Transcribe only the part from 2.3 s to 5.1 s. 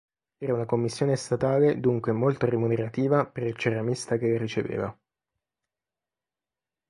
remunerativa per il ceramista che la riceveva.